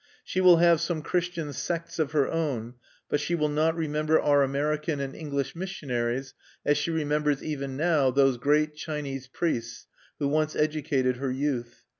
She 0.23 0.41
will 0.41 0.57
have 0.57 0.81
some 0.81 1.03
Christian 1.03 1.53
sects 1.53 1.99
of 1.99 2.11
her 2.13 2.27
own; 2.27 2.73
but 3.07 3.19
she 3.19 3.35
will 3.35 3.49
not 3.49 3.75
remember 3.75 4.19
our 4.19 4.41
American 4.41 4.99
and 4.99 5.15
English 5.15 5.55
missionaries 5.55 6.33
as 6.65 6.75
she 6.79 6.89
remembers 6.89 7.43
even 7.43 7.77
now 7.77 8.09
those 8.09 8.37
great 8.37 8.73
Chinese 8.73 9.27
priests 9.27 9.85
who 10.17 10.27
once 10.27 10.55
educated 10.55 11.17
her 11.17 11.29
youth. 11.29 11.83